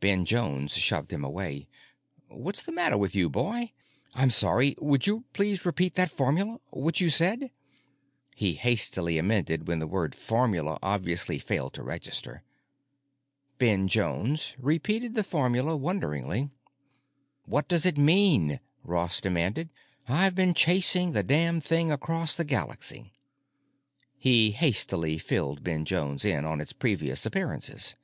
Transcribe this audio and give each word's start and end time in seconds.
Ben 0.00 0.24
Jones 0.24 0.74
shoved 0.78 1.12
him 1.12 1.22
away. 1.22 1.68
"What's 2.28 2.62
the 2.62 2.72
matter 2.72 2.96
with 2.96 3.14
you, 3.14 3.28
boy?" 3.28 3.72
"I'm 4.14 4.30
sorry. 4.30 4.74
Would 4.80 5.06
you 5.06 5.24
please 5.34 5.66
repeat 5.66 5.96
that 5.96 6.10
formula? 6.10 6.60
What 6.70 6.98
you 7.02 7.10
said?" 7.10 7.50
he 8.34 8.54
hastily 8.54 9.18
amended 9.18 9.68
when 9.68 9.78
the 9.78 9.86
word 9.86 10.14
"formula" 10.14 10.78
obviously 10.82 11.38
failed 11.38 11.74
to 11.74 11.82
register. 11.82 12.42
Ben 13.58 13.86
Jones 13.86 14.54
repeated 14.58 15.12
the 15.14 15.22
formula 15.22 15.76
wonderingly. 15.76 16.48
"What 17.44 17.68
does 17.68 17.84
it 17.84 17.98
mean?" 17.98 18.60
Ross 18.82 19.20
demanded. 19.20 19.68
"I've 20.08 20.34
been 20.34 20.54
chasing 20.54 21.12
the 21.12 21.22
damned 21.22 21.64
thing 21.64 21.92
across 21.92 22.34
the 22.34 22.46
Galaxy." 22.46 23.12
He 24.16 24.52
hastily 24.52 25.18
filled 25.18 25.62
Ben 25.62 25.84
Jones 25.84 26.24
in 26.24 26.46
on 26.46 26.62
its 26.62 26.72
previous 26.72 27.26
appearances. 27.26 27.94